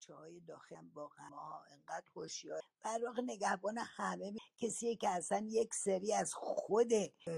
[0.00, 5.74] بچه های داخل واقعا ما انقدر هوشیار در واقع نگهبان همه کسیه که اصلا یک
[5.74, 6.92] سری از خود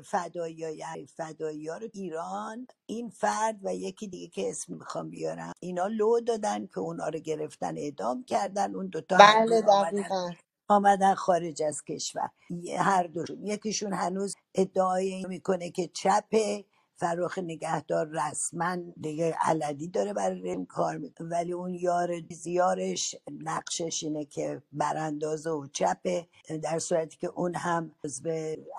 [0.05, 5.87] فدایی فدایی ها رو ایران این فرد و یکی دیگه که اسم می‌خوام بیارم اینا
[5.87, 8.75] لو دادن که اونا رو گرفتن اعدام کردن.
[8.75, 10.31] اون دوتا بله دقیقا.
[10.69, 12.31] آمدن خارج از کشور.
[12.79, 13.47] هر دوشون.
[13.47, 16.65] یکیشون هنوز ادعای می‌کنه که چپه.
[17.03, 24.05] فراخ نگهدار رسما دیگه علنی داره برای این کار می‌کنه ولی اون یار زیارش نقشش
[24.05, 26.29] اینه که براندازه و چپه
[26.65, 28.31] در صورتی که اون هم عضو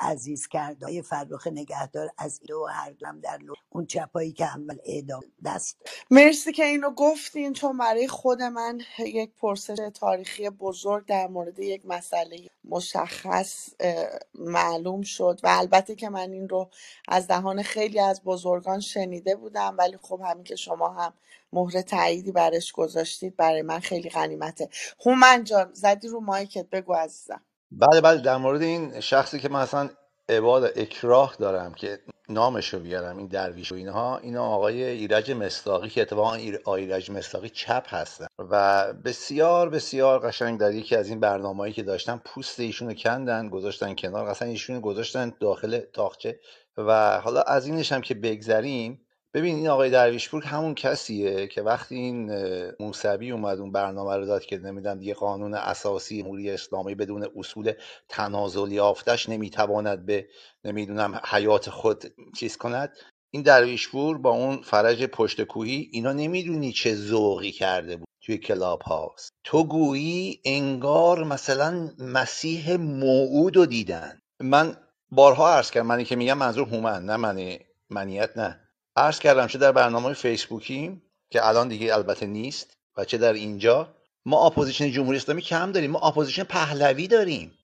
[0.02, 3.54] عزیز کرده فرخ نگهدار از دو هر دو در لو.
[3.72, 5.78] اون چپایی که اول اعدام دست.
[6.12, 11.86] مرسی که اینو گفتین چون برای خود من یک پرسش تاریخی بزرگ در مورد یک
[11.86, 13.70] مسئله مشخص
[14.36, 16.72] معلوم شد و البته که من این رو
[17.10, 21.14] از دهان خیلی بزرگان شنیده بودم ولی خب همین که شما هم
[21.54, 24.70] مهر تاییدی برش گذاشتید برای من خیلی غنیمته.
[25.06, 27.42] هومن جان زدی رو مایکت بگو عزیزم.
[27.72, 29.90] بله بله در مورد این شخصی که من اصلا
[30.30, 35.90] عباد اکراه دارم که نامش رو بیارم این درویش و اینها اینا آقای ایرج مستاقی
[35.90, 36.34] که اتفاقا
[36.76, 38.28] ایرج مستاقی چپ هستن.
[38.40, 43.50] و بسیار بسیار قشنگ در یکی از این برنامه‌ای که داشتن پوست ایشون رو کندن
[43.50, 46.40] گذاشتن کنار اصلا ایشون رو گذاشتن داخل تاقچه
[46.78, 49.00] و حالا از اینش هم که بگذریم
[49.34, 52.32] ببین این آقای درویشپور همون کسیه که وقتی این
[52.80, 57.74] موسوی اومد اون برنامه رو داد که نمی‌دونم دیگه قانون اساسی جمهوری اسلامی بدون اصول
[58.10, 60.28] تنازل یافتش نمی‌تواند به
[60.66, 62.04] نمی‌دونم حیات خود
[62.36, 62.98] چیز کند.
[63.32, 68.82] این درویشپور با اون فرج پشت کوهی اینا نمی‌دونی چه ذوقی کرده بود توی کلاب
[68.82, 74.20] هاست تو گویی انگار مثلا مسیح موعود رو دیدن.
[74.42, 74.78] من
[75.16, 78.60] بارها عرض کردم منی که میگم منظور هومن نه منی منیت نه.
[78.96, 83.96] عرض کردم چه در برنامه فیسبوکیم که الان دیگه البته نیست و چه در اینجا
[84.26, 87.58] ما اپوزیسیون جمهوری اسلامی کم داریم ما اپوزیسیون پهلوی داریم.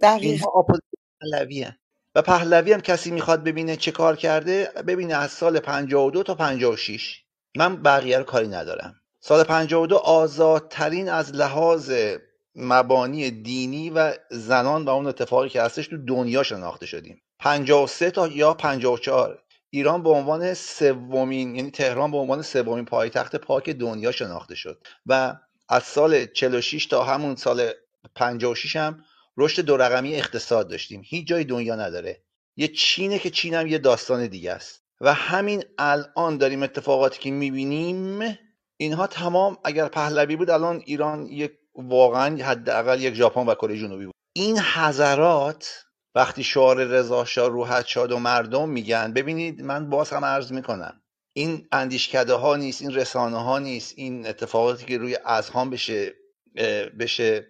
[0.00, 1.76] دقیقا اینها اپوزیسیون پهلوی هن.
[2.14, 7.22] و پهلوی هم کسی می‌خواد ببینه چه کار کرده ببینه از سال 52 تا 56
[7.56, 8.94] من بقیه رو کاری ندارم.
[9.20, 11.92] سال 52 آزادترین از لحاظ
[12.56, 17.22] مبانی دینی و زنان و اون اتفاقی که هستش تو دنیا شناخته شدیم.
[17.38, 19.38] 53 تا یا 54
[19.70, 25.36] ایران به عنوان سومین یعنی تهران به عنوان سومین پایتخت پاک دنیا شناخته شد و
[25.68, 27.70] از سال 46 تا همون سال
[28.14, 29.04] 56 هم
[29.36, 31.02] رشد دو رقمی اقتصاد داشتیم.
[31.04, 32.22] هیچ جای دنیا نداره.
[32.56, 34.84] یه چینه که چین هم یه داستان دیگه است.
[35.00, 38.38] و همین الان داریم اتفاقاتی که می‌بینیم
[38.76, 44.04] اینها تمام اگر پهلوی بود الان ایران یک واقعا حداقل یک ژاپن و کره جنوبی
[44.04, 44.14] بود.
[44.36, 50.24] این حضرات وقتی شعار رضا شاه روحت شاد و مردم میگن ببینید من باز هم
[50.24, 51.00] عرض می‌کنم
[51.36, 56.14] این اندیشکده ها نیست این رسانه ها نیست این اتفاقاتی که روی اذهان بشه
[56.98, 57.46] بشه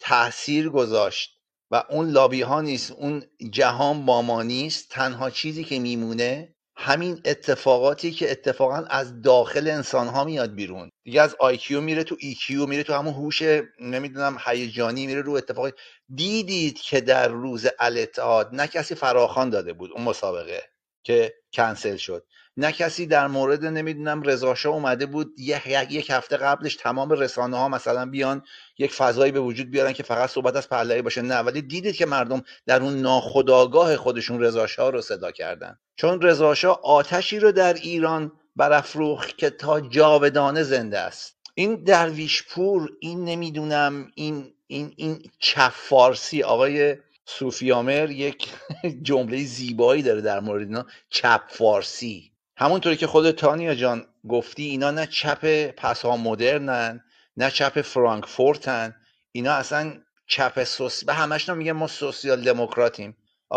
[0.00, 1.36] تاثیر گذاشت
[1.70, 7.20] و اون لابی ها نیست اون جهان با ما نیست تنها چیزی که میمونه همین
[7.24, 10.90] اتفاقاتی که اتفاقا از داخل انسان ها میاد بیرون.
[11.04, 13.42] دیگه از IQ میره تو EQ میره تو همون هوش
[13.80, 15.72] نمی‌دونم هیجانی میره رو اتفاقی
[16.14, 20.62] دیدید که در روز الاتحاد نه کسی فراخان داده بود اون مسابقه
[21.02, 22.26] که کنسل شد.
[22.58, 27.56] نه کسی در مورد نمی‌دونم رضا شاه اومده بود یک, یک هفته قبلش تمام رسانه
[27.56, 28.42] ها مثلا بیان
[28.78, 31.22] یک فضایی به وجود بیارن که فقط صحبت از پهلوی باشه.
[31.22, 35.78] نه ولی دیدید که مردم در اون ناخودآگاه خودشون رضا شاه رو صدا کردن.
[35.96, 41.36] چون رضا شاه آتشی رو در ایران برافروخت که تا جاودانه زنده است.
[41.54, 48.48] این درویش پور این نمی‌دونم این این این چپ فارسی آقای صوفیامر یک
[49.02, 50.86] جمله زیبایی داره در مورد اینا.
[51.10, 57.04] چپ فارسی همونطوری که خود تانیا جان گفتی اینا نه چپ پسا مدرنن
[57.36, 58.94] نه چپ فرانکفورتن
[59.32, 59.92] اینا اصلا
[60.26, 63.16] چپ سوس به همشون میگن ما سوسیال دموکراتیم.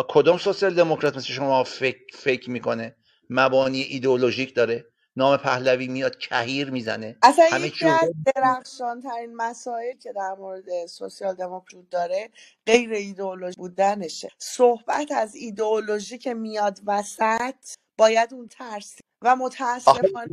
[0.10, 2.96] کدوم سوسیال دموکرات مثل شما فکر, فکر می‌کنه؟
[3.30, 4.86] مبانی ایدئولوژیک داره
[5.16, 7.18] نام پهلوی میاد کهیر می‌زنه.
[7.22, 12.30] اصلا همه یکی از درخشان ترین مسائل که در مورد سوسیال دموکرات داره
[12.66, 14.30] غیر ایدئولوژی بودنشه.
[14.38, 17.56] صحبت از ایدئولوژی که میاد وسط
[18.00, 20.28] باید اون ترسی و متاسفانه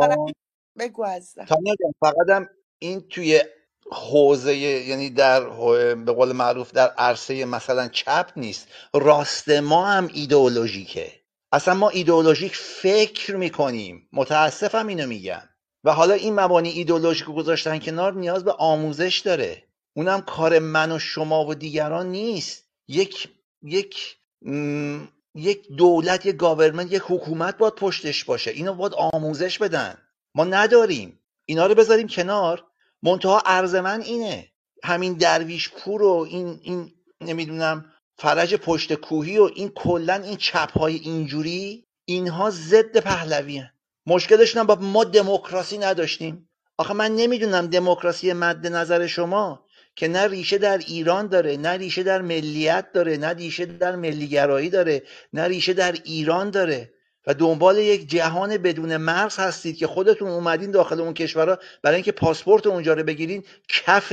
[0.00, 0.32] دارن کن
[0.78, 1.06] بگو
[2.00, 3.40] فقط هم این توی
[3.90, 5.40] حوزه یعنی در
[5.94, 8.68] به قول معروف در عرصه مثلا چپ نیست.
[8.94, 11.12] راست ما هم ایدئولوژیکه.
[11.52, 14.08] اصلا ما ایدئولوژیک فکر می‌کنیم.
[14.12, 15.42] متاسفم اینو میگم.
[15.84, 19.62] و حالا این مبانی ایدئولوژیک گذاشتن کنار نیاز به آموزش داره.
[19.96, 22.64] اونم کار من و شما و دیگران نیست.
[22.88, 23.28] یک
[23.62, 24.16] یک
[25.34, 28.50] یک دولت یک گاورمنت یک حکومت باید پشتش باشه.
[28.50, 29.98] اینو باید آموزش بدن.
[30.34, 31.20] ما نداریم.
[31.44, 32.64] اینا رو بذاریم کنار.
[33.02, 34.48] منتها عرض من اینه.
[34.84, 37.84] همین درویش پور و این این نمی‌دونم
[38.18, 43.70] فرج پشت کوهی و این کلا این چپ های اینجوری اینها ضد پهلوی هن.
[44.06, 46.48] مشکلشون هم با ما دموکراسی نداشتیم.
[46.78, 49.63] آخه من نمی‌دونم دموکراسی مد نظر شما
[49.96, 54.70] که نه ریشه در ایران داره نه ریشه در ملیت داره نه ریشه در ملیگرایی
[54.70, 55.02] داره
[55.32, 56.90] نه ریشه در ایران داره.
[57.26, 62.12] و دنبال یک جهان بدون مرز هستید که خودتون اومدین داخل اون کشورها برای اینکه
[62.12, 64.12] پاسپورت اونجا رو بگیرین کف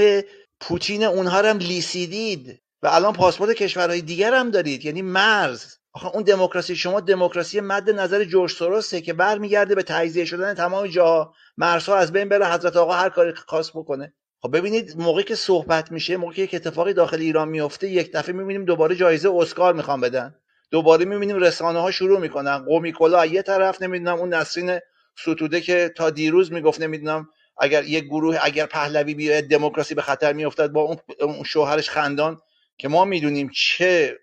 [0.60, 2.62] پوتین اونها رو هم لیسیدید.
[2.83, 7.89] و الان پاسپورت کشورهای دیگر هم دارید یعنی مرز آخه اون دموکراسی شما دموکراسی مد
[7.89, 11.33] نظر جورج سورسه که برمیگرده به تجزیه شدن تمام جاها.
[11.57, 14.13] مرزها از بین بره حضرت آقا هر کاری خاص بکنه.
[14.43, 18.65] خب ببینید موقعی که صحبت میشه موقعی که اتفاقی داخل ایران میفته یک دفعه می‌بینیم
[18.65, 20.35] دوباره جایزه اسکار می‌خوام بدن.
[20.71, 22.57] دوباره می‌بینیم رسانه ها شروع می‌کنن.
[22.57, 24.79] قومی کلا یه طرف نمی‌دونم اون نسرین
[25.17, 30.33] ستوده که تا دیروز می‌گفت نمی‌دونم اگر یک گروه اگر پهلوی بیاید دموکراسی به خطر
[30.33, 32.41] میافتد با اون شوهرش خندان
[32.77, 34.17] که ما می‌دونیم چه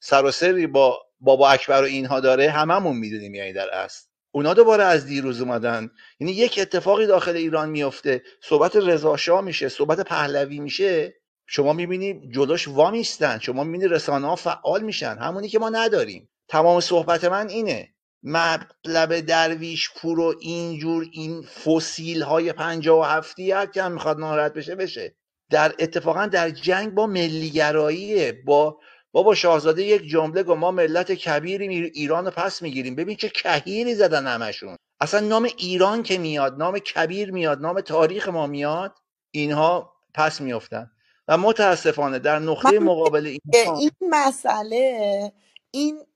[0.00, 4.06] سر و سری با بابا اکبر و اینها داره هممون می‌دونیم یعنی در اصل.
[4.34, 5.90] اونا دوباره از دیروز اومدن.
[6.20, 8.22] یعنی یک اتفاقی داخل ایران میفته.
[8.42, 11.14] صحبت رضا میشه صحبت پهلوی میشه.
[11.46, 15.18] شما می‌بینی جلوش وامیستن شما می‌بینی رسانه ها فعال میشن.
[15.18, 16.28] همونی که ما نداریم.
[16.48, 17.88] تمام صحبت من اینه.
[18.22, 24.18] مطلب درویش پور و اینجور این فسیل های پنجاه و هفتی هر که هم می‌خواد
[24.20, 25.16] ناراحت بشه بشه.
[25.50, 28.78] در اتفاقا در جنگ با ملیگراییه با
[29.12, 32.94] بابا شاهزاده یک جمله گفت ما ملت کبیری ایران رو پس می‌گیریم.
[32.94, 34.76] ببین چه کهیری زدن همشون.
[35.00, 38.94] اصلا نام ایران که میاد نام کبیر میاد نام تاریخ ما میاد
[39.30, 40.90] اینها پس میافتن.
[41.28, 43.40] و متاسفانه در نقطه مقابل این
[43.78, 45.32] این مسئله
[45.70, 46.06] این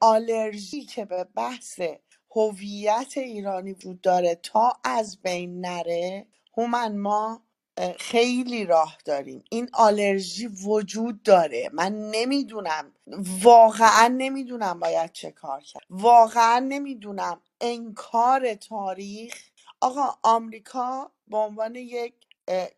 [0.00, 1.80] آلرژی که به بحث
[2.36, 6.26] هویت ایرانی وجود داره تا از بین نره
[6.56, 7.43] هومن ما
[7.98, 9.44] خیلی راه داریم.
[9.50, 11.70] این آلرژی وجود داره.
[11.72, 12.92] من نمی‌دونم.
[13.42, 15.82] واقعا نمی‌دونم باید چه کار کرد.
[15.90, 17.40] واقعا نمی‌دونم.
[17.60, 19.34] انکار تاریخ.
[19.80, 22.14] آقا آمریکا به عنوان یک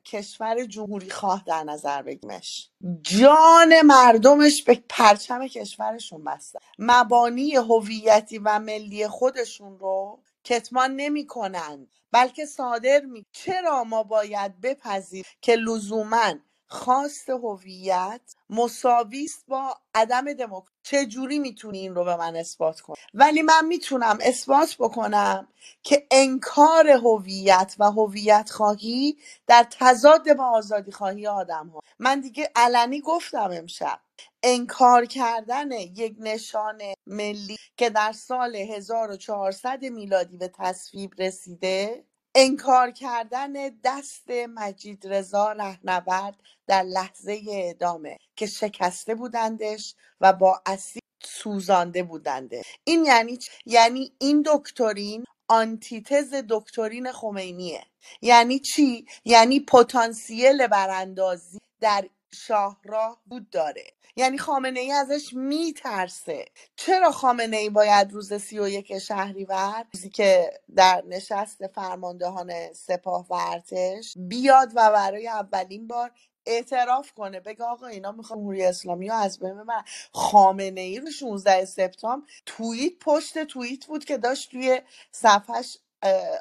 [0.05, 2.71] کشور جمهوری خواه در نظر بگیمش
[3.03, 6.59] جان مردمش به پرچم کشورشون بسته.
[6.79, 11.87] مبانی هویتی و ملی خودشون رو کتمان نمی‌کنن.
[12.13, 16.35] بلکه صادر می چرا ما باید بپذیر که لزوما
[16.69, 18.21] خواست هویت
[18.51, 23.67] مساوی است با عدم دموکراسی؟ جوری می‌تونی این رو به من اثبات کنی؟ ولی من
[23.67, 25.49] می‌تونم اثبات بکنم
[25.83, 32.51] که انکار هویت و هویت خواهی در تضاد با آزادی خواهی آدم ها من دیگه
[32.57, 34.01] علنی گفتم امشب.
[34.43, 42.05] انکار کردن یک نشان ملی که در سال 1400 میلادی به تصویب رسیده
[42.35, 43.53] انکار کردن
[43.85, 46.37] دست مجید رضا رهنورد
[46.67, 52.63] در لحظه اعدامه که شکسته بودندش و با اسید سوزانده بودنده.
[52.85, 57.85] این یعنی یعنی این دکترین آنتیتز دکترین خمینیه.
[58.23, 63.85] یعنی چی؟ یعنی پتانسیل براندازی در شاهراه بود داره.
[64.17, 66.45] یعنی خامنه ای ازش میترسه.
[66.77, 73.27] چرا خامنه ای باید روز سی و یک شهریور روزی که در نشست فرماندهان سپاه
[73.31, 76.11] و ارتش بیاد و برای اولین بار
[76.47, 79.85] اعتراف کنه بگه آقا اینا می‌خوان جمهوری اسلامی رو از بین ببرن.
[80.13, 84.81] خامنه ای رو 16 سپتامبر توییت پشت توییت بود که داشت توی
[85.13, 85.79] صفحش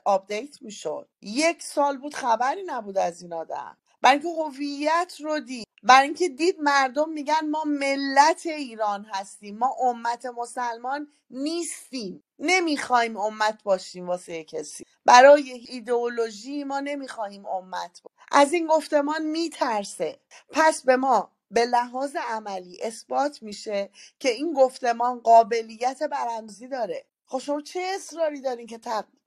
[0.05, 1.10] update می‌شد.
[1.22, 3.77] یک سال بود خبری نبود از این آدم.
[4.05, 5.67] اینکه هویت رو دید.
[5.86, 12.24] برای اینکه دید مردم میگن ما ملت ایران هستیم ما امت مسلمان نیستیم.
[12.39, 14.86] نمی‌خوایم امت باشیم واسه کسی.
[15.06, 18.20] برای ایدئولوژی ما نمی‌خواهیم امت باشیم.
[18.32, 20.20] از این گفتمان میترسه.
[20.50, 23.89] پس به ما به لحاظ عملی اثبات میشه
[24.20, 27.06] که این گفتمان قابلیت براندازی داره.
[27.27, 28.79] خب شما چه اصراری دارین که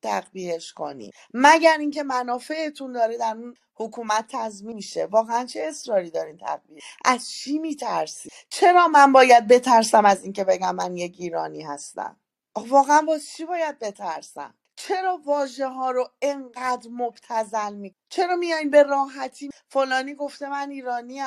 [0.02, 5.06] تقبیهش کنی مگر اینکه منافعتون داره در اون حکومت تضمین میشه.
[5.06, 10.74] واقعا چه اصراری دارین تقبیه؟ از چی میترسی چرا من باید بترسم از اینکه بگم
[10.74, 12.16] من یک ایرانی هستم؟
[12.56, 18.82] واقعا باز چی باید بترسم؟ چرا واژه ها رو انقدر مبتزل می چرا میایین به
[18.82, 21.24] راحتی فلانی گفته من ایرانیم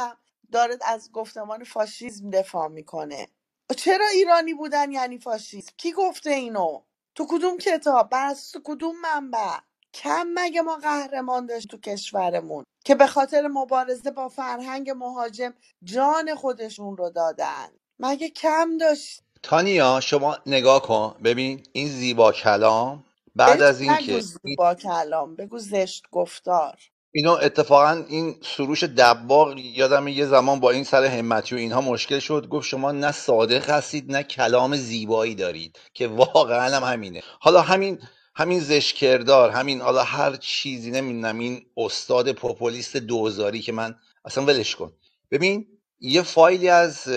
[0.51, 3.27] داره از گفتمان فاشیزم دفاع می‌کنه؟
[3.73, 6.83] چرا ایرانی بودن یعنی فاشیست؟ کی گفته اینو؟
[7.15, 9.57] تو کدوم کتاب؟ بر تو کدوم منبع؟
[9.93, 16.35] کم مگه ما قهرمان داشت تو کشورمون که به خاطر مبارزه با فرهنگ مهاجم جان
[16.35, 21.15] خودشون رو دادن؟ مگه کم داشت؟ تانیا شما نگاه کن.
[21.23, 26.79] ببین این زیبا کلام بعد از اینکه زیبا کلام بگو زشت گفتار.
[27.13, 32.19] اینو اتفاقا این سروش دباغ یادم یه زمان با این سر همتی و اینها مشکل
[32.19, 32.47] شد.
[32.47, 37.21] گفت شما نه صادق هستید نه کلام زیبایی دارید که واقعا هم همینه.
[37.39, 37.99] حالا همین
[38.35, 44.75] همین زشکردار همین حالا هر چیزی نمی‌دونم این استاد پوپولیست دوزاری که من اصلا ولش
[44.75, 44.91] کن.
[45.31, 45.67] ببین
[46.03, 47.07] یه فایلی از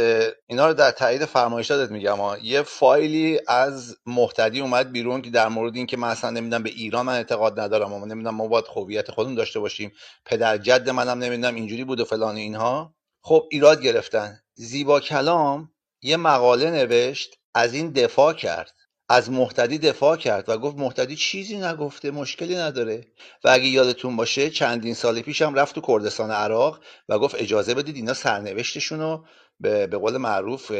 [0.46, 2.38] اینا رو در تایید فرمایشاتت میگم ها.
[2.38, 6.70] یه فایلی از محتدی اومد بیرون که در مورد این که من اصلا نمی‌دونم به
[6.70, 9.92] ایران من اعتقاد ندارم اما نمی‌دونم ما باید هویت خودمون داشته باشیم
[10.24, 12.94] پدر جد منم نمی‌دونم اینجوری بود و فلان اینها.
[13.22, 14.40] خب ایراد گرفتن.
[14.54, 15.70] زیبا کلام
[16.02, 18.72] یه مقاله نوشت از این دفاع کرد.
[19.08, 23.06] از مهتدی دفاع کرد و گفت مهتدی چیزی نگفته مشکلی نداره.
[23.44, 27.75] و اگه یادتون باشه چندین سال پیش هم رفت تو کردستان عراق و گفت اجازه
[27.75, 29.26] بدید اینا سرنوشتشون رو
[29.61, 30.73] به, به قول معروف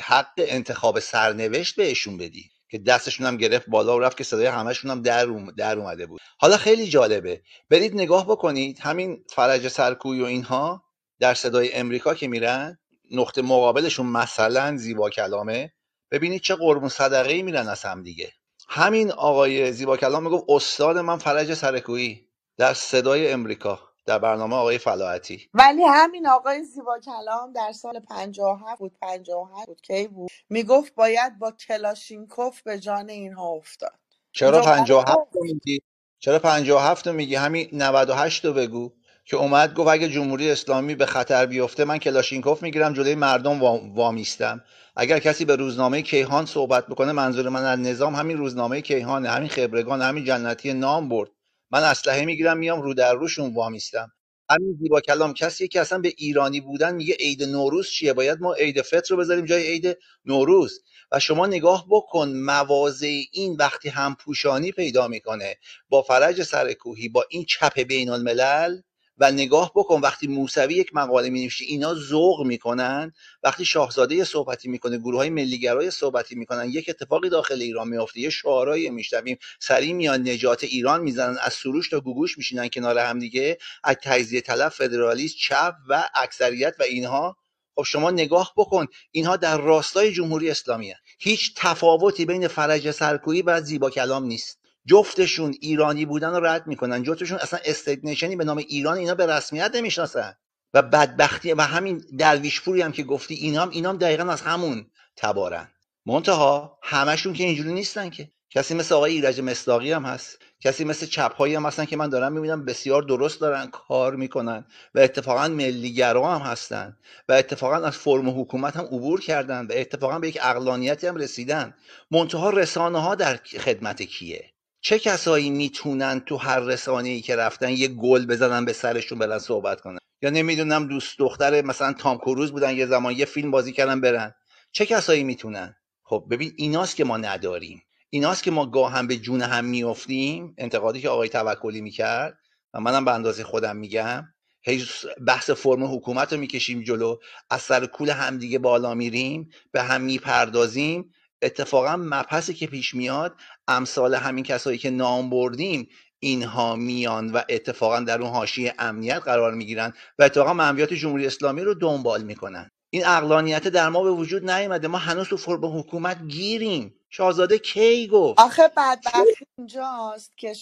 [0.00, 2.50] حق انتخاب سرنوشت بهشون بدی.
[2.70, 6.20] که دستشون هم گرفت بالا و رفت که صدای همشون هم در, در اومده بود.
[6.38, 7.42] حالا خیلی جالبه.
[7.70, 10.84] برید نگاه بکنید همین فرج سرکوی و اینها
[11.20, 12.78] در صدای امریکا که میرن
[13.10, 15.72] نقطه مقابلشون مثلا زیبا کلامه.
[16.10, 18.32] ببینید چه قربون صدقه ای میرن از هم دیگه.
[18.68, 24.78] همین آقای زیبا کلام می‌گفت استاد من فرج سرکویی در صدای امریکا در برنامه آقای
[24.78, 25.48] فلاحتی.
[25.54, 31.38] ولی همین آقای زیبا کلام در سال 57 بود 58 بود کی بود؟ می‌گفت باید
[31.38, 33.94] با کلاشینکوف به جان اینها افتاد.
[34.32, 35.82] چرا 57 رو میگی؟
[36.18, 38.92] چرا 57 رو میگی؟ همین 98 رو بگو.
[39.30, 43.60] که اومد گفت اگه جمهوری اسلامی به خطر بیفته من کلاشینکوف می‌گیرم جلوی مردم
[43.94, 44.64] وامیستم.
[44.96, 49.48] اگر کسی به روزنامه کیهان صحبت بکنه منظور من از نظام همین روزنامه کیهانه همین
[49.48, 51.30] خبرگان همین جنتی نام برد.
[51.70, 54.12] من اسلحه می‌گیرم میام رو در روشون وامیستم.
[54.50, 58.54] همین زیبا کلام کسی که اصلا به ایرانی بودن میگه عید نوروز چیه؟ باید ما
[58.54, 60.80] عید فطر رو بذاریم جای عید نوروز.
[61.12, 65.56] و شما نگاه بکن مواضع این وقتی هم پوشانی پیدا می‌کنه.
[65.88, 68.80] با فرج سرکوهی با این چپ بین الملل
[69.20, 73.12] و نگاه بکن وقتی موسوی یک مقاله می اینا ذوق می‌کنن.
[73.42, 78.30] وقتی شاهزاده صحبتی می‌کنه گروه های ملیگرای صحبتی می‌کنن یک اتفاقی داخل ایران میفته یه
[78.30, 79.38] شعارایی میشنویم.
[79.60, 83.58] سری میان نجات ایران می‌زنن از سروش تا گوگوش میشینن کنار هم دیگه.
[83.84, 87.36] از تجزیه طلب فدرالیست چپ و اکثریت و اینها.
[87.74, 90.94] خب شما نگاه بکن اینها در راستای جمهوری اسلامی.
[91.18, 94.59] هیچ تفاوتی بین فرج سرکویی و زیبا کلام نیست.
[94.90, 97.02] جفتشون ایرانی بودن رو رد می‌کنن.
[97.02, 98.00] جفتشون اصلا استیت
[98.38, 100.34] به نام ایران اینا به رسمیت نمی‌شناسن.
[100.74, 105.68] و بدبختی و همین درویش پوری هم که گفتی اینام اینام دقیقا از همون تبارن.
[106.06, 108.30] منتها همشون که اینجوری نیستن که.
[108.50, 110.38] کسی مثل آقای ایرج مصداقی هم هست.
[110.60, 115.00] کسی مثل چپهایی هم هستن که من دارم می‌بینم بسیار درست دارن کار می‌کنن و
[115.00, 116.96] اتفاقا ملیگرا هم هستن
[117.28, 121.74] و اتفاقا از فرم حکومت هم عبور کردن و اتفاقا به یک اقلانیتی هم رسیدن.
[122.10, 124.49] منتها رسانه ها در خدمت کیه؟
[124.80, 129.38] چه کسایی می‌تونن تو هر رسانه ای که رفتن یه گل بزنن به سرشون برن
[129.38, 133.72] صحبت کنن؟ یا نمی‌دونم دوست دختر مثلا تام کروز بودن یه زمان یه فیلم بازی
[133.72, 134.34] کردن برن.
[134.72, 137.82] چه کسایی می‌تونن؟ خب ببین ایناست که ما نداریم.
[138.10, 140.54] ایناست که ما گاه هم به جون هم میافتیم.
[140.58, 142.38] انتقادی که آقای توکلی می‌کرد
[142.74, 144.24] و منم به اندازه خودم میگم.
[144.62, 144.84] هی
[145.26, 147.16] بحث فرم حکومت رو می‌کشیم جلو.
[147.50, 149.50] از سر کول همدیگه بالا میریم.
[149.72, 151.12] به هم می‌پردازیم.
[151.42, 153.34] اتفاقا مبحثی که پیش میاد
[153.70, 159.54] امثال همین کسایی که نام بردیم اینها میان و اتفاقا در اون حاشیه امنیت قرار
[159.54, 162.70] می‌گیرن و اتفاقا منویات جمهوری اسلامی رو دنبال می‌کنن.
[162.90, 164.88] این اقلانیت در ما به وجود نیومده.
[164.88, 166.94] ما هنوز تو فرم حکومت گیریم.
[167.10, 170.52] شاهزاده کی گفت؟ آخه بدبختی اینجاست که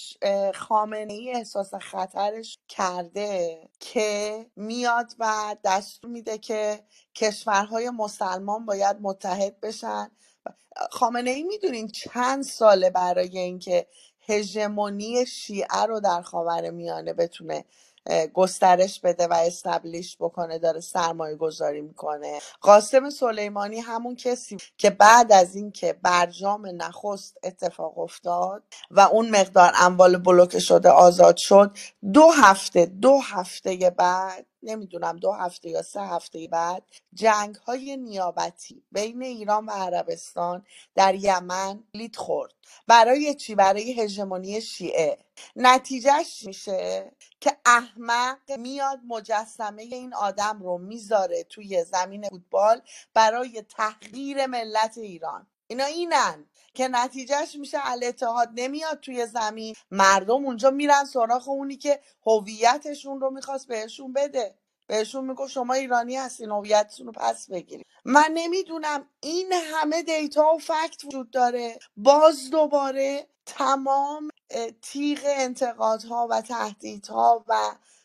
[0.54, 6.80] خامنه ای احساس خطرش کرده که میاد و دستور میده که
[7.14, 10.10] کشورهای مسلمان باید متحد بشن
[10.90, 13.86] خامنه ای می‌دونین چند ساله برای اینکه
[14.28, 17.64] هژمونی شیعه رو در خاور میانه بتونه
[18.34, 22.38] گسترش بده و استبلیش بکنه داره سرمایه گذاری می‌کنه.
[22.60, 29.72] قاسم سلیمانی همون کسی که بعد از اینکه برجام نخست اتفاق افتاد و اون مقدار
[29.76, 31.76] اموال بلوکه شده آزاد شد
[32.12, 36.82] دو هفته دو هفته بعد نمی‌دونم دو هفته یا سه هفته بعد
[37.14, 42.52] جنگ های نیابتی بین ایران و عربستان در یمن لید خورد.
[42.86, 45.18] برای چی؟ برای هژمونی شیعه.
[45.56, 52.82] نتیجهش میشه؟ که احمق میاد مجسمه این آدم رو می‌ذاره توی زمین فوتبال
[53.14, 55.46] برای تحقیر ملت ایران.
[55.68, 56.46] اینا اینن.
[56.78, 59.74] که نتیجهش میشه الاتحاد نمیاد توی زمین.
[59.90, 64.54] مردم اونجا میرن سراغ اونی که هویتشون رو می‌خواست بهشون بده.
[64.86, 67.86] بهشون میگو شما ایرانی هستین هویتتون رو پس بگیرید.
[68.04, 71.78] من نمی‌دونم این همه دیتا و فکت وجود داره.
[71.96, 74.28] باز دوباره تمام
[74.82, 77.56] تیغ انتقادها و تهدیدها و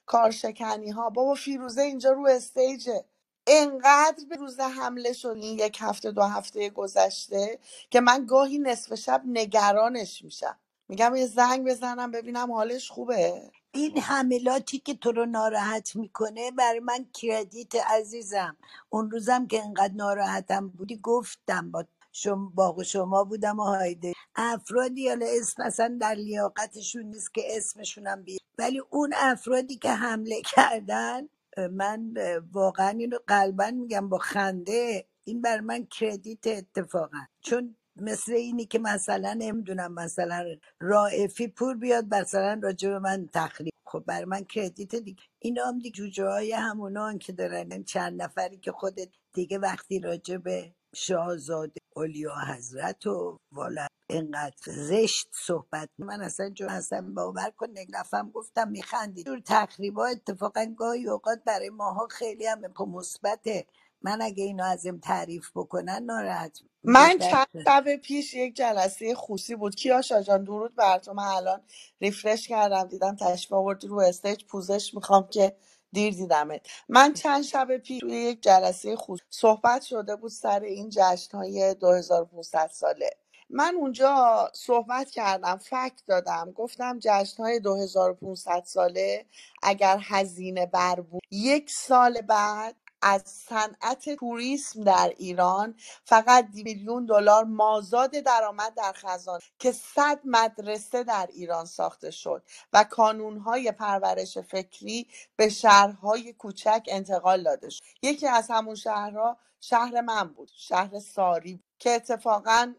[0.06, 3.06] کارشکنی ها بابا فیروزه اینجا رو استیجه.
[3.47, 7.59] انقدر به روز حمله شد این یک هفته دو هفته گذشته
[7.91, 10.57] که من گاهی نصف شب نگرانش میشم.
[10.89, 13.51] میگم یه زنگ بزنم ببینم حالش خوبه.
[13.73, 18.57] این حملاتی که تو رو ناراحت می‌کنه برای من کردیت عزیزم.
[18.89, 24.13] اون روزم که انقدر ناراحتم بودی گفتم با شما با شما بودم و هایده.
[24.35, 30.41] افرادی حالا اسم اصلا در لیاقتشون نیست که اسمشونم بید ولی اون افرادی که حمله
[30.55, 31.23] کردن
[31.72, 32.13] من
[32.51, 37.17] واقعا اینو قلبا میگم با خنده این بر من کردیت اتفاقا.
[37.41, 40.45] چون مثل اینی که مثلا نمی‌دونم مثلا
[40.79, 43.74] رائفی پور بیاد مثلا راجع به من تخریب.
[43.86, 45.24] خب بر من کردیت دیگه.
[45.39, 50.00] اینا هم دیگه جوجه های همونان که دارن این چند نفری که خودت دیگه وقتی
[50.00, 57.51] راجع به شاهزاده اولیا حضرت و والا اینقدر زشت صحبت من اصلا جو اصلا باور
[57.58, 59.24] کن نفرم گفتم میخندی.
[59.25, 63.67] جور تخریبا اتفاقا گاهی اوقات برای ماها خیلی هم مثبته.
[64.03, 69.75] من اگه اینو ازم تعریف بکنن ناراحت من چند شب پیش یک جلسه خصوصی بود.
[69.75, 71.13] کیاشا جان درود بر تو.
[71.13, 71.62] من الان
[72.01, 74.46] ریفرش کردم دیدم تشریف آوردی رو استیج.
[74.46, 75.58] پوزش می‌خوام که
[75.93, 76.67] دیر دیدمت.
[76.89, 81.75] من چند شب پیش توی یک جلسه خصوصی صحبت شده بود سر این جشن های
[81.75, 83.12] 2500 ساله.
[83.55, 89.25] من اونجا صحبت کردم فکت دادم گفتم جشن های 2500 ساله
[89.63, 97.43] اگر هزینه بر بود یک سال بعد از صنعت توریسم در ایران فقط میلیون دلار
[97.43, 102.43] مازاد درآمد در خزانه که صد مدرسه در ایران ساخته شد
[102.74, 110.01] و کانونهای پرورش فکری به شهرهای کوچک انتقال داده شد یکی از همون شهرها شهر
[110.01, 111.63] من بود شهر ساری.
[111.79, 112.74] که اتفاقا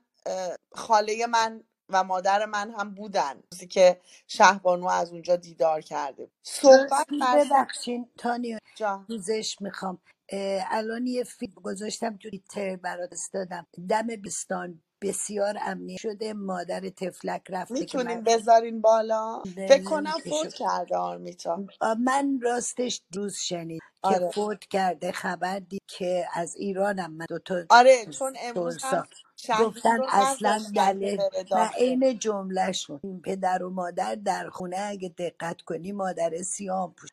[0.75, 3.43] خاله من و مادر من هم بودن.
[3.53, 6.31] روزی که شهبانو از اونجا دیدار کرده.
[6.45, 8.11] صحبت ببخشین.
[8.19, 9.05] تانیا جان.
[9.07, 9.99] پوزش می‌خوام.
[10.71, 14.83] الان یه فیلم گذاشتم تو تر برات استادم دم بستان.
[15.03, 16.33] بسیار امنی شده.
[16.33, 21.65] مادر تفلک رفته که من می‌تونین بذارین بالا؟ فکر کنم لینکشو فوت کرده آرمیتا.
[22.01, 24.31] من راستش روز شنید که آره.
[24.31, 29.09] فوت کرده خبر دید که از ایرانم من دوتا آره چون امروز هم
[29.47, 31.79] شهید گفتن رو اصلا نذاشتن که دلیل بره و داخل.
[31.79, 37.11] عین جملهشون این پدر و مادر در خونه اگه دقت کنی مادر سیام پوش.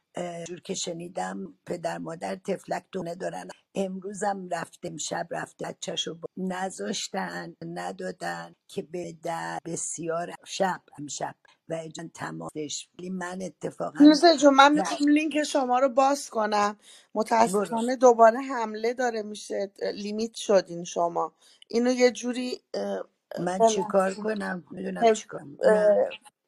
[0.48, 3.48] جور که شنیدم پدر مادر تفلک دونه دارن.
[3.76, 6.30] امروزم رفته امشب رفته بچهشو با...
[6.38, 11.36] نذاشتن ندادن که به در بسیار شب امشب
[11.70, 12.90] و اجان تمامش.
[13.00, 16.78] ولی من اتفاقا فیروزه جون من می‌خوام لینک شما رو باز کنم.
[17.16, 21.34] متاسفانه دوباره حمله داره میشه لیمیت شدین شما.
[21.68, 23.04] اینو یه جوری اه،
[23.40, 24.14] من چیکار.
[24.14, 25.42] کنم؟ می‌دونم چیکار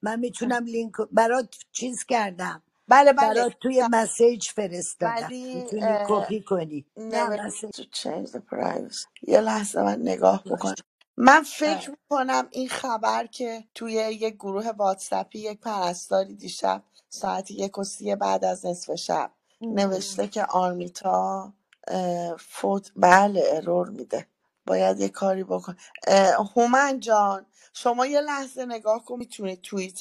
[0.02, 2.64] من می‌تونم لینک برات چیز کردم.
[2.88, 5.26] بله بله برات توی مسیج فرستادم.
[5.26, 6.86] ولی می‌تونی کپی کنی.
[6.98, 7.72] نه never مسیج.
[7.76, 10.76] to change the privacy یه لحظه من نگاه بکنم.
[11.18, 11.44] من.
[11.44, 17.84] فکر می‌کنم این خبر که توی یک گروه واتسپی یک پرستاری دیشب ساعت یک و
[17.84, 19.32] سی بعد از نصف شب.
[19.62, 21.54] نوشته که آرمیتا
[21.88, 24.28] اه، فوت بله ارور میده.
[24.66, 25.76] باید یه کاری بکن.
[26.08, 30.00] اه، هومن جان شما یه لحظه نگاه کن می‌تونی توییت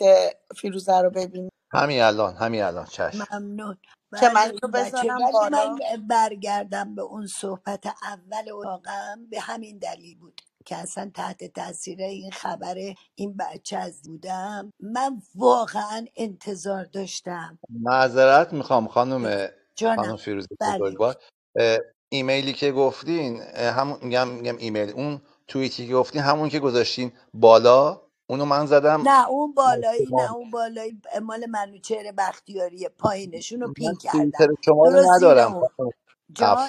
[0.57, 2.85] فیروزه رو ببینی؟ همین الان همین الان.
[2.85, 3.27] چشم.
[3.33, 3.77] ممنون.
[4.21, 9.27] که من بله اینو این بچه بذارم ولی من برگردم به اون صحبت اول اتاقم
[9.31, 12.77] به همین دلیل بود که اصلا تحت تاثیر این خبر
[13.15, 14.73] این بچه از بودم.
[14.81, 17.59] من واقعا انتظار داشتم.
[17.71, 20.79] معذرت می‌خوام خانم خانم جانم فیروزه بله.
[20.79, 21.17] بزرگوار.
[21.57, 24.91] اه، ایمیلی که گفتین اه، همون میگم میگم ایمیل.
[24.91, 28.01] اون توییتی که گفتین همون که گذاشتین بالا.
[28.33, 32.91] اونو من زدم نه اون بالایی نه اون بالایی مال منوچهر بختیاریه.
[32.91, 35.57] پایینشون رو من پین توییتر کردم شما رو ندارم.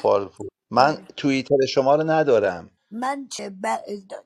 [0.02, 0.32] پور.
[0.72, 2.72] من بله توییتر شما رو ندارم.
[2.92, 3.66] من چه ب...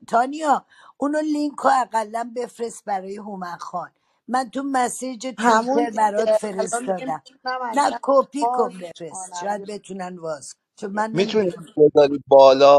[0.08, 0.66] تانیا
[0.98, 3.90] اونو لینک رو اقلا بفرست برای هومن خان.
[4.28, 7.22] من تو مسیج همون توییتر برات فرستادم.
[7.72, 9.34] نه کپی کن بفرست.
[9.34, 10.56] شاید بتونن واز.
[10.76, 12.78] چون من می‌تونید بذاری بالا؟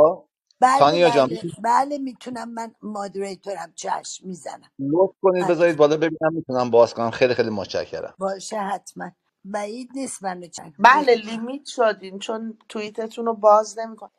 [0.62, 4.72] بله تانیا جان بله بله می‌تونم من مادریتورم چشم می‌زنم.
[4.80, 7.12] لطف کنید بذارید بالا ببینم می‌تونم باز کنم.
[7.12, 8.16] خیلی خیلی متشکرم.
[8.20, 9.12] باشه حتما.
[9.46, 14.12] بعید نیست منو چنگ بله لیمیت شدین چون توییتتون رو باز نمیکن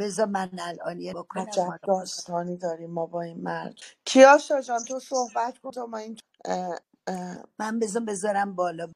[0.00, 3.74] بذار من الان یه بکنم عجب داستانی داریم ما با این مرد.
[4.06, 5.70] کیاشا جان تو صحبت کن.
[5.72, 8.92] تا ما این اه، اه، من بذار بذارم بالا.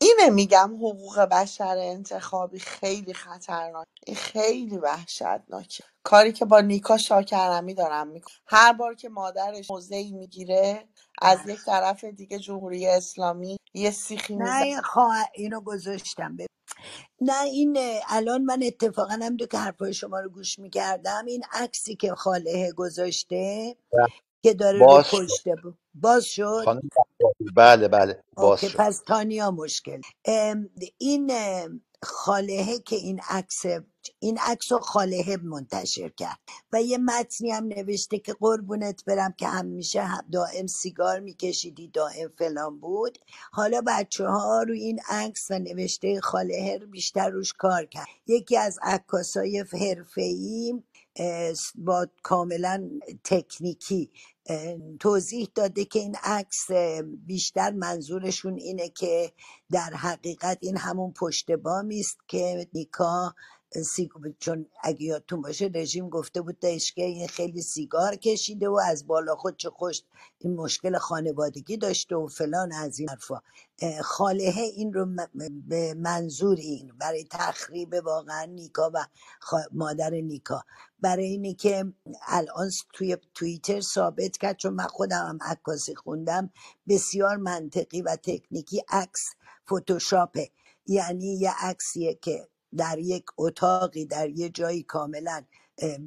[0.00, 3.86] اینه میگم حقوق بشر انتخابی خیلی خطرناک.
[4.06, 8.36] این خیلی وحشتناکه کاری که با نیکا شاکرمی دارم می‌کنم.
[8.46, 10.88] هر بار که مادرش موضعی می‌گیره
[11.22, 15.16] از یک طرف دیگه جمهوری اسلامی یه سیخی نه میزن این خواه...
[15.34, 16.34] اینو گذاشتم.
[16.34, 16.46] ببین.
[17.20, 21.24] نه این اه، الان من اتفاقا هم دو که حرفای شما رو گوش می‌کردم.
[21.26, 23.76] این عکسی که خاله گذاشته
[24.42, 26.80] که داره رو باز شد پشت بود باز شد؟ خانم
[27.56, 28.24] بله بله.
[28.36, 28.78] باز اوکی شد.
[28.78, 30.00] پس تانیا مشکل.
[30.24, 33.62] ام، این ام، خالهه که این عکس
[34.18, 36.38] این عکس رو خالهه منتشر کرد
[36.72, 42.28] و یه متنی هم نوشته که قربونت برم که همیشه هم دائم سیگار میکشیدی دائم
[42.38, 43.18] فلان بود.
[43.52, 48.06] حالا بچه ها رو این عکس و نوشته خالهه رو بیشتر روش کار کرد.
[48.26, 50.82] یکی از عکاسای حرفه‌ای
[51.74, 52.90] با کاملا
[53.24, 54.10] تکنیکی
[55.00, 56.70] توضیح داده که این عکس
[57.26, 59.32] بیشتر منظورشون اینه که
[59.70, 63.34] در حقیقت این همون پشت بامی است که نیکا
[63.72, 64.10] سیگ...
[64.38, 66.64] چون اگه یادتون باشه رژیم گفته بود
[66.96, 70.02] این خیلی سیگار کشیده و از بالا خود چه خوش
[70.38, 73.40] این مشکل خانوادگی داشته و فلان از این حرفا.
[73.82, 75.06] اه، خالهه این رو
[75.68, 79.06] به منظور این برای تخریب واقعا نیکا و
[79.72, 80.64] مادر نیکا.
[81.00, 81.84] برای اینی که
[82.26, 86.50] الان توی توییتر ثابت کرد چون من خودم هم عکاسی خوندم
[86.88, 89.34] بسیار منطقی و تکنیکی عکس
[89.72, 90.50] فتوشاپه.
[90.86, 95.42] یعنی یه عکسیه که در یک اتاقی در یه جایی کاملا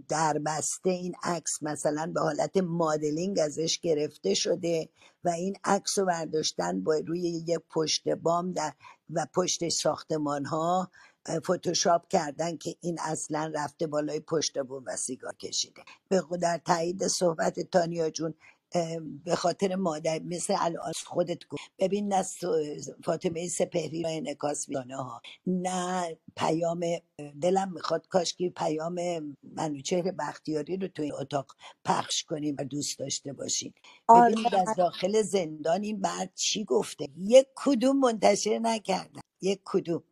[0.07, 4.89] در بسته این عکس مثلا به حالت مدلینگ ازش گرفته شده
[5.23, 8.73] و این عکس رو برداشتن با روی یه پشت بام در
[9.09, 10.91] و پشت ساختمان ها
[11.29, 15.81] فتوشاپ کردن که این اصلا رفته بالای پشت بوم و سیگار کشیده.
[16.09, 18.33] به در تایید صحبت تانیا جون.
[19.25, 21.63] به خاطر مادر مثل الان خودت گفت.
[21.79, 22.25] ببین نه
[23.05, 25.21] فاطمه سپهری و انعکاس میدانه ها.
[25.47, 26.81] نه پیام
[27.41, 28.97] دلم می‌خواد کاش که پیام
[29.43, 31.55] منوچهر بختیاری رو تو این اتاق
[31.85, 33.73] پخش کنیم و دوست داشته باشین
[34.07, 34.31] آره.
[34.31, 39.21] ببینید از داخل زندان این مرد چی گفته؟ یک کدوم منتشر نکردن.
[39.41, 40.03] یک کدوم.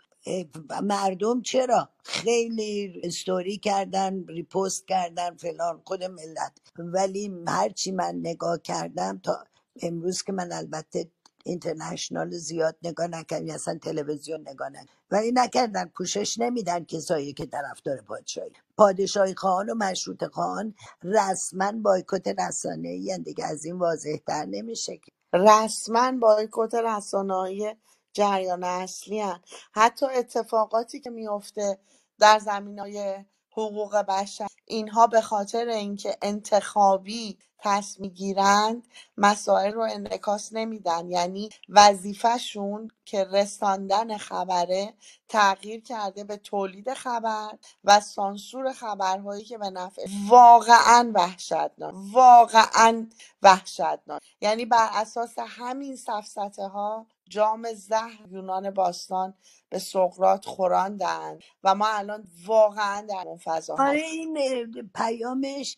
[0.83, 6.57] مردم چرا؟ خیلی استوری کردن ریپوست کردن فلان خود ملت.
[6.77, 9.43] ولی هرچی من نگاه کردم تا
[9.81, 11.11] امروز که من البته
[11.45, 14.93] اینترنشنال زیاد نگاه نکردم یا اصلا تلویزیون نگاه نکردم.
[15.11, 18.51] ولی نکردن پوشش نمیدن کسایی که طرفدار پادشاهی.
[18.77, 24.97] پادشاهی خواهان و مشروط خواهان رسما بایکوت رسانه ای دیگه از این واضح تر نمیشه
[24.97, 25.11] که.
[25.33, 27.75] رسما بایکوت رسانه‌های
[28.13, 29.39] جریان اصلی هن.
[29.73, 31.79] حتی اتفاقاتی که میفته
[32.19, 40.53] در زمین های حقوق بشر اینها به خاطر اینکه انتخابی تصمیم گیرند مسائل رو انعکاس
[40.53, 44.93] نمیدن یعنی وظیفهشون که رساندن خبره
[45.29, 53.07] تغییر کرده به تولید خبر و سانسور خبرهایی که به نفع واقعا وحشتناک واقعا
[53.41, 59.33] وحشتناک یعنی بر اساس همین سفسطه ها جام زهر یونان باستان
[59.69, 65.77] به سقراط خوراندن و ما الان واقعا در اون فضا آره هست این اه، پیامش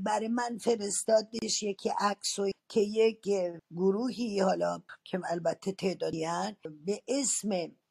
[0.00, 2.36] برای من فرستادش یکی عکس
[2.68, 3.28] که یک
[3.76, 6.26] گروهی حالا که البته تعدادی
[6.86, 7.48] به اسم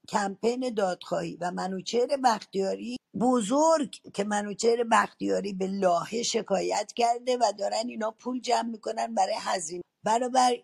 [0.09, 7.87] کمپین دادخواهی و منوچهر بختیاری بزرگ که منوچهر بختیاری به لاهه شکایت کرده و دارن
[7.87, 9.83] اینا پول جمع می‌کنن برای هزینه.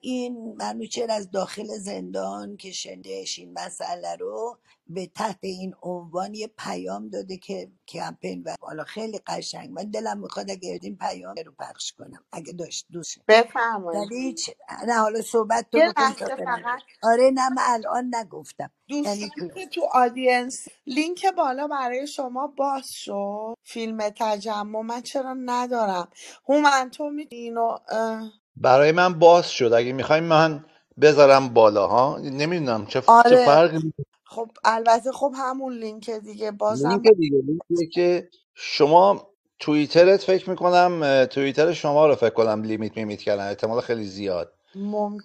[0.01, 6.47] این منوچهر از داخل زندان که شندهش این مسئله رو به تحت این عنوان یه
[6.59, 11.53] پیام داده که کمپین و حالا خیلی قشنگ من دلم می‌خواد اگه این پیام رو
[11.59, 14.11] پخش کنم اگه داشت دوست بفرمایید.
[14.11, 14.51] هیچ
[14.87, 16.83] نه حالا صحبت تو یه بکن تا لحظه برم فقط.
[17.03, 18.71] آره نه من الان نگفتم.
[19.03, 23.55] یعنی دوستانی تو که تو آدینس لینک بالا برای شما باز شد.
[23.63, 26.09] فیلم تجمع من چرا ندارم؟
[26.49, 29.73] هومن تو می‌تونی اینو اه، برای من باز شد.
[29.73, 30.65] اگه می‌خوایم من
[31.01, 33.37] بذارم بالا ها؟ نمی‌دونم چه چه آره.
[33.37, 34.05] فرقی می‌کنه.
[34.25, 41.01] خب البته خب همون لینک دیگه لینک بازم دیگه لینکیه که شما توییترت فکر می‌کنم
[41.03, 43.47] اه، توییتر شما رو فکر کنم limit میمیت کردن.
[43.49, 44.53] احتمال خیلی زیاد.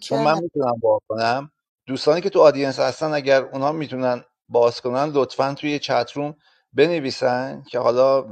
[0.01, 0.43] چون من ممکنه.
[0.43, 1.53] می‌تونم باز کنم.
[1.87, 6.37] دوستانی که تو audience هستن اگر اونها می‌تونن باز کنن لطفا توی چت روم
[6.75, 8.23] بنویسن که حالا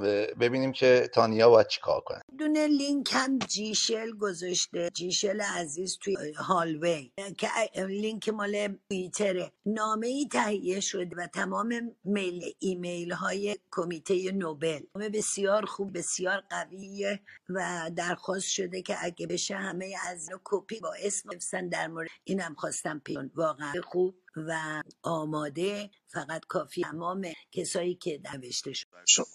[0.40, 2.20] ببینیم که تانیا باید چیکار کنه.
[2.38, 4.90] دونه لینک هم جیشل گذاشته.
[4.90, 7.10] جیشل عزیز توی هالوی.
[7.38, 7.48] که
[7.88, 14.80] لینک مال توییتره نامه ای تهیه شده و تمام میل ایمیل های کمیته نوبل.
[14.94, 20.94] نامه بسیار خوب بسیار قویه و درخواست شده که اگه بشه همه از کپی با
[21.02, 22.08] اسم در مورد.
[22.24, 24.14] اینم خواستم پیون واقعا خوب.
[24.36, 29.26] و آماده فقط کافی تمام کسایی که نوشته شد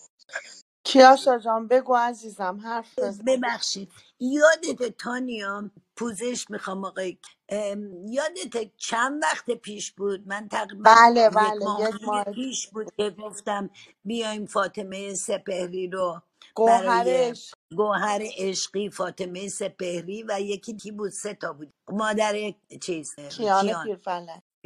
[0.85, 3.25] کیاشا جان بگو عزیزم حرف بزن.
[3.27, 3.91] ببخشید.
[4.19, 7.17] یادت تانیا پوزش می‌خوام آقای
[7.49, 12.25] ام، یادت چند وقت پیش بود؟ من تقریبا بله یک بله ماه یک ماه.
[12.33, 13.69] پیش بود که گفتم
[14.05, 16.21] بیایم فاطمه سپهری رو
[16.65, 21.73] برای گوهرش گوهر عشقی فاطمه سپهری و یکی کی بود؟ سه تا بود.
[21.89, 23.89] مادر چیز کیان کیان.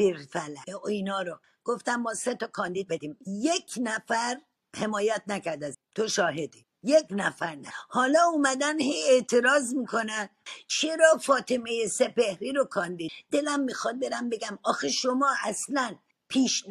[0.02, 1.40] پیرفله اینا رو.
[1.64, 3.18] گفتم ما سه تا کاندید بدیم.
[3.28, 4.42] یک نفر
[4.76, 6.66] حمایت نکرد از تو شاهدی.
[6.84, 7.74] یک نفر نه.
[7.90, 10.30] حالا اومدن هی اعتراض می‌کنن.
[10.68, 14.60] چرا فاطمه سپهری رو کاندید؟ دلم می‌خواد برم بگم.
[14.64, 15.96] آخه شما اصلا
[16.28, 16.66] پیش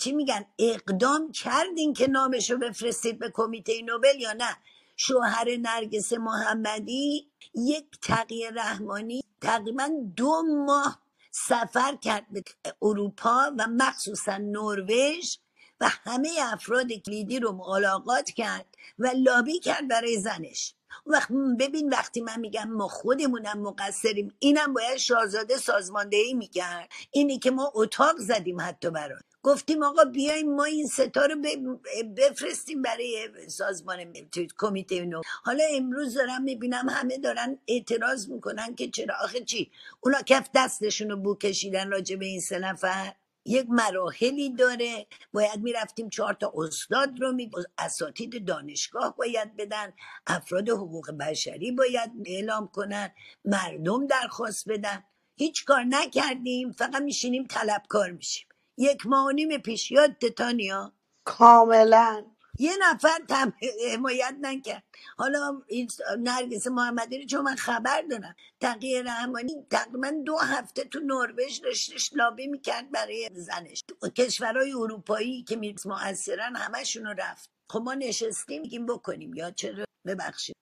[0.00, 4.56] چی میگن؟ اقدام کردین که نامش رو بفرستید به کمیته نوبل یا نه؟
[4.96, 11.01] شوهر نرگس محمدی یک تقیه رحمانی تقریبا دو ماه
[11.32, 12.44] سفر کرد به
[12.82, 15.36] اروپا و مخصوصا نروژ
[15.80, 18.66] و همه افراد کلیدی رو ملاقات کرد
[18.98, 20.74] و لابی کرد برای زنش.
[21.06, 26.90] وقت ببین وقتی من میگم ما خودمونم مقصریم اینم باید شاهزاده سازماندهی می‌کرد.
[27.12, 31.36] اینی که ما اتاق زدیم حتی برای گفتیم آقا بیایم ما این ستا رو
[32.16, 34.04] بفرستیم برای سازمان
[34.58, 35.20] کمیته نو.
[35.42, 41.10] حالا امروز دارم می‌بینم همه دارن اعتراض می‌کنن که چرا؟ آخه چی؟ اونا کف دستشون
[41.10, 43.12] رو بو کشیدن راجع به این سه نفر.
[43.46, 45.06] یک مراحلی داره.
[45.32, 49.92] باید می‌رفتیم چهار تا استاد رو می اساتید دانشگاه باید بدن.
[50.26, 53.10] افراد حقوق بشری باید اعلام کنن.
[53.44, 55.04] مردم درخواست بدن.
[55.36, 56.72] هیچ کار نکردیم.
[56.72, 58.46] فقط میشینیم طلبکار میشیم.
[58.78, 60.92] یک ماه و نیم پیش یاد تانیا
[61.24, 62.24] کاملا.
[62.58, 63.52] یه نفر تم
[63.92, 64.84] حمایت نکرد.
[65.18, 68.34] حالا این نرگس محمدی رو چون من خبر دارم.
[68.60, 73.84] تقیه رحمانی تقریبا دو هفته تو نروژ داشتش لابی می‌کرد برای زنش.
[74.16, 77.50] کشورهای اروپایی که می موثرن همشون رو رفت.
[77.70, 79.34] خب ما نشستیم میگیم بکنیم.
[79.34, 80.56] یا چرا؟ ببخشید.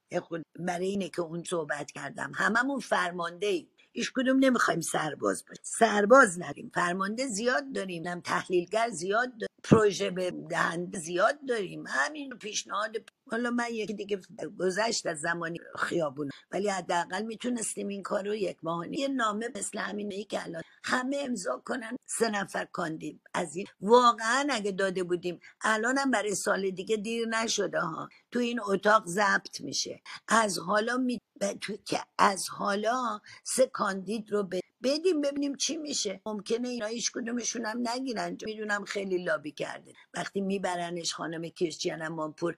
[0.59, 2.33] برای اینه که اون صحبت کردم.
[2.35, 5.63] هممون فرمانده ایم هیچ کدوم نمی‌خوایم سرباز باشیم.
[5.65, 6.71] سرباز نریم.
[6.75, 8.07] فرمانده زیاد داریم.
[8.07, 9.47] هم تحلیلگر زیاد داریم.
[9.65, 11.85] پروژه به دهنده زیاد داریم.
[11.89, 12.97] همین پیشنهاد
[13.31, 14.21] حالا من یکی دیگه
[14.59, 19.79] گذشت از زمانی خیابون ولی حداقل می‌تونستیم این کار رو یک ماه یه نامه مثل
[19.79, 23.21] همین ای که الان همه امضا کنن سه نفر کاندید.
[23.35, 28.09] از این واقعا اگه داده بودیم الانم برای سال دیگه دیر نشده ها.
[28.31, 30.01] تو این اتاق ضبط میشه.
[30.29, 31.21] از حالا می...
[31.61, 31.77] تو...
[31.85, 36.21] که از حالا سه کاندید رو به بدیم ببینیم چی میشه.
[36.27, 38.37] ممکنه اینا هیچ کدومشون هم نگیرن.
[38.47, 39.93] می‌دونم خیلی لابی کرده.
[40.15, 42.57] وقتی میبرنش خانم کریستیان مانپور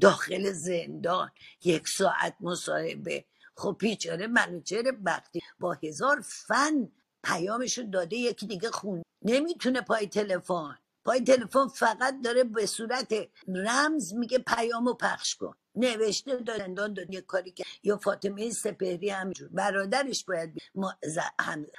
[0.00, 1.30] داخل زندان
[1.64, 3.24] یک ساعت مصاحبه.
[3.56, 6.92] خب بیچاره منوچهر وقتی با هزار فن
[7.24, 9.02] پیامشو داده یکی دیگه خون.
[9.22, 10.78] نمی‌تونه پای تلفن.
[11.04, 13.14] پای تلفن فقط داره به صورت
[13.48, 15.54] رمز میگه پیامو پخش کن.
[15.74, 20.94] نوشته دادن داد یه کاری که یا فاطمه سپهری همجور برادرش باید ما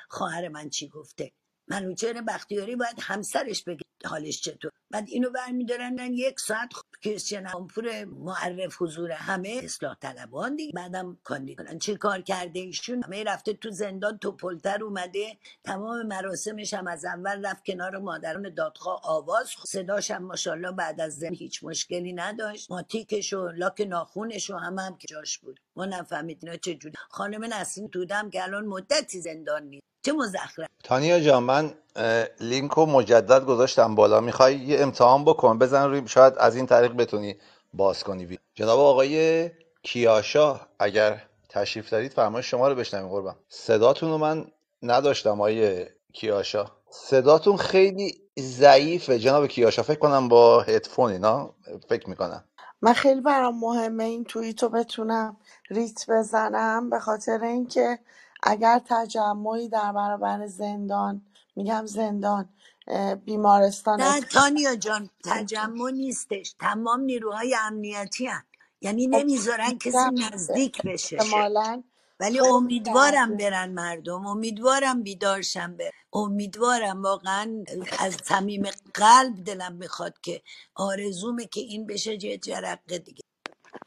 [0.09, 1.31] خواهر من چی گفته؟
[1.67, 4.71] منوچهر بختیاری باید همسرش بگه حالش چطور.
[4.91, 6.69] بعد اینو برمیدارن یک ساعت
[7.01, 10.71] کریستیان امپور معرف حضور همه اصلاح طلبان دیگه.
[10.73, 15.37] بعدم کاندید چه کار کرده ایشون؟ همه رفته تو زندان تو پلتر اومده.
[15.63, 21.15] تمام مراسمش هم از اول رفت کنار مادران دادخواه آواز صداش هم ماشاءالله بعد از
[21.15, 22.71] زن هیچ مشکلی نداشت.
[22.71, 25.59] ماتیکش و لاک ناخونش و همه هم که جاش بود.
[25.75, 26.95] ما نفهمید اینا چجوری.
[27.09, 29.92] خانم نسیم تودم که الان مدتی زندان نیست.
[30.03, 34.21] چه مزخرف؟ تانیا جان من اه، لینک رو مجدد گذاشتم بالا.
[34.21, 35.59] می‌خوای یه امتحان بکن.
[35.59, 37.35] بزن روی شاید از این طریق بتونی
[37.73, 38.25] باز کنی.
[38.25, 39.51] وی- جناب آقای
[39.83, 43.35] کیاشا اگر تشریف دارید فرمایش شما رو بشنویم قربان.
[43.49, 44.45] صداتون رو من
[44.83, 46.65] نداشتم آقای کیاشا.
[46.91, 49.19] صداتون خیلی ضعیفه.
[49.19, 51.55] جناب کیاشا فکر کنم با هدفون اینا
[51.89, 52.45] فکر می‌کنم.
[52.83, 55.37] من خیلی برام مهمه این توییت رو بتونم
[55.71, 57.99] ریت بزنم به خاطر اینکه
[58.43, 61.21] اگر تجمعی در برابر زندان
[61.57, 62.49] میگم زندان
[62.87, 64.21] اه، بیمارستان نه.
[64.21, 66.55] تانیا جان تجمع نیستش.
[66.59, 68.43] تمام نیروهای امنیتی هن.
[68.81, 71.17] یعنی نمی‌ذارن کسی نزدیک بشه.
[71.17, 71.83] احتمالا
[72.21, 74.27] ولی امیدوارم برن مردم.
[74.27, 77.65] امیدوارم بیدارشن برن امیدوارم واقعا
[77.99, 78.63] از صمیم
[78.95, 80.43] قلب دلم می‌خواد که
[80.75, 83.23] آرزومه که این بشه یه جرقه دیگه.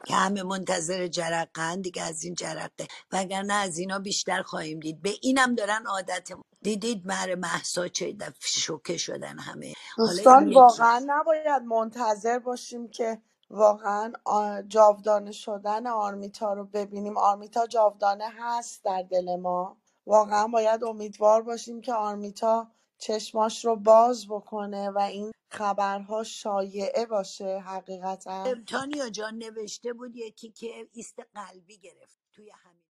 [0.05, 2.87] که همه منتظر جرقه هن دیگه از این جرقه.
[3.11, 5.01] وگرنه از اینا بیشتر خواهیم دید.
[5.01, 6.29] به اینم دارن عادت
[6.61, 9.73] دیدید مر محسا چه شوکه شدن همه.
[9.97, 14.13] دوستان یکی واقعا نباید منتظر باشیم که واقعا
[14.67, 17.17] جاودانه شدن آرمیتا رو ببینیم.
[17.17, 19.77] آرمیتا جاودانه هست در دل ما.
[20.07, 27.59] واقعا باید امیدوار باشیم که آرمیتا چشماش رو باز بکنه و این خبرها شایعه باشه
[27.59, 28.55] حقیقتا.
[28.67, 32.76] تانیا جان نوشته بود یکی که ایست قلبی گرفت توی همین